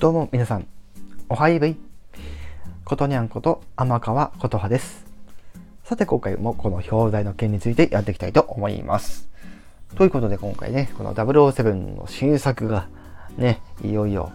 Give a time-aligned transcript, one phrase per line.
[0.00, 0.66] どうも皆さん、
[1.28, 1.76] おはよい。
[2.84, 5.06] ことにゃんこと天川琴葉です。
[5.84, 9.28] さて今回もこの表題の件についてやっていきたいと思います。
[9.94, 12.88] ということで今回ね、この007の新作が
[13.38, 14.32] ね、いよいよ、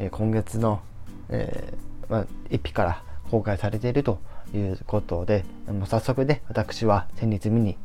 [0.00, 0.80] え今月の、
[1.28, 4.18] えー、まあ、1日から公開されていると
[4.52, 7.78] いうことで、もう早速ね、私は先日見に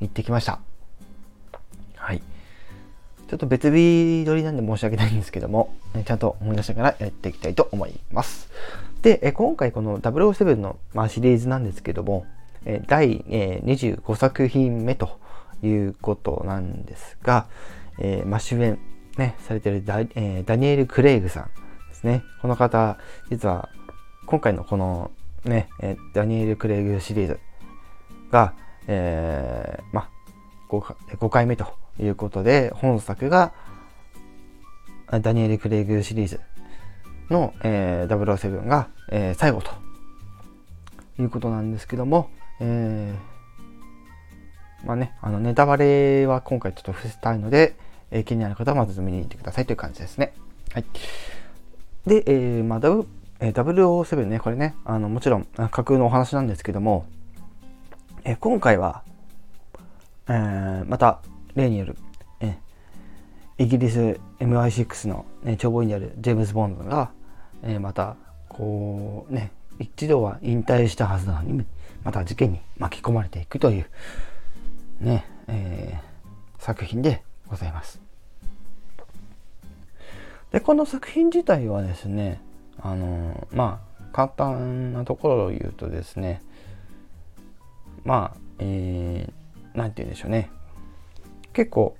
[0.00, 0.60] 行ってきました。
[3.28, 8.48] ちょっと別日撮りなんで申し訳ないんですけども、ちゃんと思い出しながらやっていきたいと思います。
[9.02, 12.26] で、今回この007の、まあ、シリーズなんですけども、
[12.86, 15.18] 第25作品目と
[15.62, 17.46] いうことなんですが、
[17.98, 18.78] えー、まあ、主演、
[19.16, 21.50] ね、されているダ,、えー、ダニエル・クレイグさん
[21.88, 22.22] ですね。
[22.42, 22.98] この方、
[23.30, 23.70] 実は
[24.26, 25.10] 今回のこの
[25.44, 25.68] ね、
[26.12, 27.40] ダニエル・クレイグシリーズ
[28.30, 28.54] が、
[28.86, 30.15] えー、まあ
[30.68, 31.66] 5、5回目と
[31.98, 33.52] いうことで、本作が
[35.20, 36.40] ダニエル・クレイグシリーズ
[37.30, 39.70] の、えー、007が、えー、最後と
[41.18, 47.76] いうことなんですけども、えー、まあね、あのネタバレは今回ちょっと伏せたいので、
[48.10, 50.32] えー、気になる方はまず見に行ってくださいという感じですね。
[50.72, 50.84] はい。
[52.06, 53.06] で、えー、まあ、W
[53.38, 57.06] えー、007ね、これね、あのもちろん架空のお話なんですけども、
[58.24, 59.02] えー、今回は、
[60.28, 61.20] えー、また
[61.54, 61.96] 例による、
[62.40, 62.58] え
[63.58, 67.10] イギリス MI6 の、ね、長母員であるジェームズ・ボンドが、
[67.62, 68.16] えまた
[68.48, 71.64] こうね一度は引退したはずなのに
[72.04, 73.86] また事件に巻き込まれていくという
[75.00, 78.00] ね、えー、作品でございます。
[80.52, 82.40] でこの作品自体はですね
[82.80, 86.40] あのまあ簡単なところを言うとですね
[88.04, 89.32] まあえー、
[89.76, 90.50] なんて言うんでしょうね。
[91.52, 91.96] 結構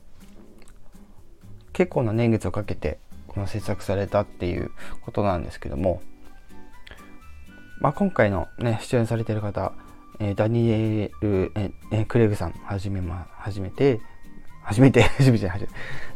[1.72, 4.70] 結構な年月をかけてこの制作されたっていう
[5.02, 6.00] ことなんですけども、
[7.80, 9.72] まあ、今回のね出演されてる方、
[10.18, 14.00] えー、ダニエル、えー、クレグさんはじめま初めて
[14.62, 15.68] 初めて 初めて初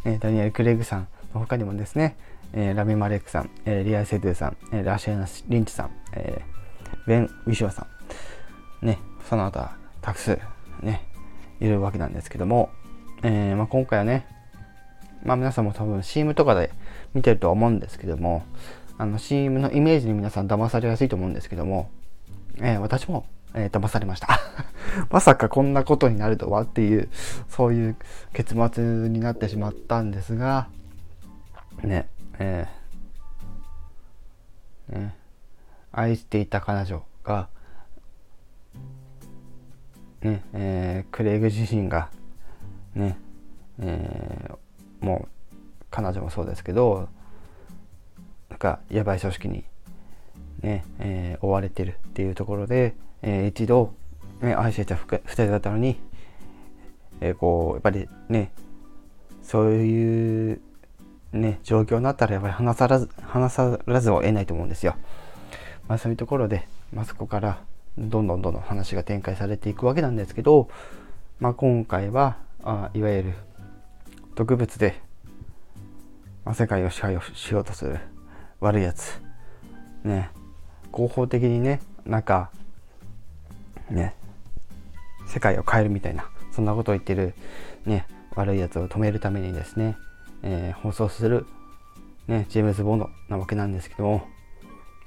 [0.05, 2.17] めて、ダニエル・クレグさんの他にもですね、
[2.55, 7.87] えー、ラミ・マレックさん、えー、リア・セドゥさん、えー、ラシェナ・リンチさん、えー、ベン・ウィシュアさ
[8.83, 8.99] んね
[9.29, 10.39] その他たくさん
[10.83, 11.10] ね
[11.61, 12.71] いるわけなんですけども
[13.23, 14.27] えー、まあ、今回はね、
[15.25, 16.71] まあ、皆さんも多分 CM とかで
[17.13, 18.45] 見てるとは思うんですけども
[18.97, 21.91] あの CM のイメージに皆さん騙されやすいと思うんですけども、
[22.59, 24.29] えー、私も、えー、騙されました。
[25.11, 27.09] まさかこんなことになるとはっていう
[27.49, 27.97] そういう
[28.33, 30.69] 結末になってしまったんですが
[31.83, 35.15] ねえー、ね
[35.93, 37.49] 愛していた彼女が
[40.23, 42.11] ねえー、クレイグ自身が
[42.95, 43.19] ね
[43.83, 45.29] えー、もう
[45.91, 47.09] 彼女もそうですけど
[48.49, 49.65] なんかやばい組織に
[50.63, 53.95] ね、えー、追われてるっていうところで、えー、一度、
[54.41, 55.99] ね、愛していた2人だったのに、
[57.21, 58.53] えー、こうやっぱりね
[59.43, 60.61] そういう
[61.33, 64.97] ね状況になったらやっぱり話さらず話さらずを得ないと思うんですよ。
[65.89, 67.59] まあ、そういうところで、まあ、そこから
[67.99, 70.69] どんどんどんどん話が展開されていくわけなんですけど、
[71.39, 73.35] まあ、今回はあいわゆる
[74.35, 75.01] 毒物で、
[76.45, 77.99] まあ、世界を支配をしようとする
[78.61, 79.21] 悪いやつ
[80.05, 80.31] ね
[80.93, 82.51] 合法的にねなんか
[83.91, 84.15] ね
[85.27, 87.35] 世界を変えるみたいなそんなことを言ってる
[87.87, 89.97] ね悪いやつを止めるためにですね、
[90.43, 91.47] えー、放送する
[92.29, 94.29] ねジェームズ・ボンドなわけなんですけども、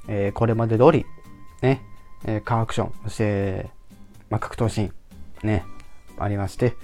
[0.08, 1.06] えー、これまで通り
[1.64, 1.82] ね、
[2.26, 3.70] えー、カーアクションそして、
[4.30, 4.92] まあ、格闘シー
[5.44, 5.66] ンね
[6.18, 6.76] ありまして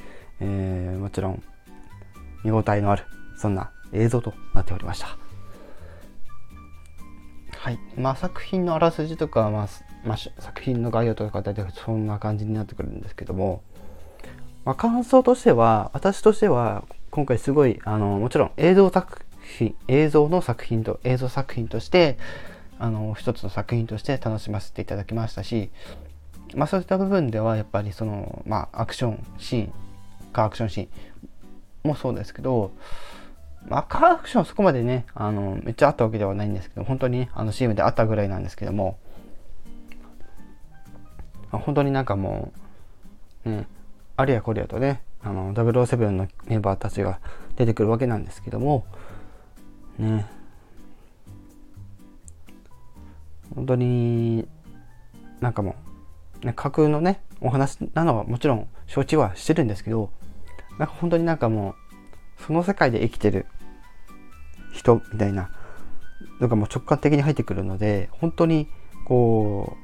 [0.42, 1.44] えー、もちろん
[2.44, 3.04] 見応えのある
[3.38, 5.18] そんな映像となっておりました。
[7.58, 7.80] はい。
[7.98, 9.68] まあ作品のあらすじとか、まあ、
[10.06, 13.64] まあ、作品の概要とか大体そんな感じになってくるんですけども、
[14.64, 19.26] まあ、感想としては、私としては今回すごい、あの、もちろん映像作
[19.58, 22.18] 品、映像の作品と、映像作品として、
[22.80, 25.70] あの、一つの作品として楽しませていただきましたし、
[26.56, 29.74] まあそういった部分ではやっぱりその、まあアクションシーン
[30.32, 30.90] カーアクションシーン
[31.84, 32.72] もそうですけど、
[33.68, 38.98] まあ、カーアクションそこまでね、あの、めっちゃあったわけではないんですけど、本当に、あの CM であったぐらいなんですけども、
[41.52, 42.54] まあ、本当になんかも
[43.46, 43.68] う、ね、
[44.16, 47.20] あれやこれやとね、あの、007のメンバーたちが
[47.58, 48.86] 出てくるわけなんですけども、
[49.98, 50.26] ね、
[53.56, 54.48] 本当に
[55.40, 55.76] なんかも
[56.42, 60.12] う、ね、架空のね、お話なのはもちろん承知はしてるんですけど
[60.78, 61.76] なんか本当になんかも
[62.40, 63.46] うその世界で生きてる
[64.74, 65.52] 人みたいな
[66.40, 68.68] のがもう直感的に入ってくるので本当に
[69.06, 69.78] こ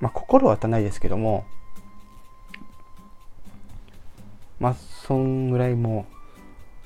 [0.00, 1.44] う、まあ、心は当たないですけども
[4.58, 4.74] まあ
[5.06, 6.06] そんぐらいも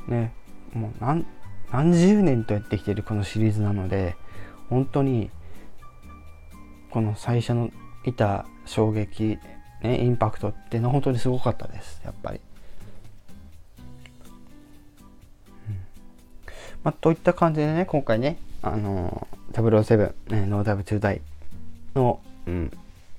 [0.09, 0.33] うね
[0.73, 1.27] もう何
[1.73, 4.17] 何十年とやってきてるこのシリーズなので
[4.69, 5.31] 本当に
[6.91, 7.71] この最初の
[8.05, 9.39] いた衝撃、
[9.83, 12.41] ね、インパクトっていうのは本当にすごかったですやっぱり。
[15.69, 15.77] うん
[16.85, 21.21] まあ、といった感じでね今回ねあの007、ね、ノーダブ2ダイ
[21.95, 22.71] の、うん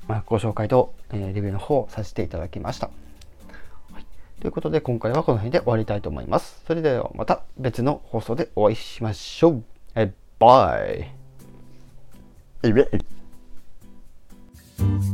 [0.07, 2.89] まあ、ご紹介と、えー、レビューの方をさせていただきました。
[4.41, 6.63] ということで今回はこの辺で終わりたいと思います。
[6.65, 9.63] それではまた別の放送でお会いしましょう。
[9.93, 10.79] えバ
[12.63, 13.20] イ。
[14.81, 15.10] Thank you.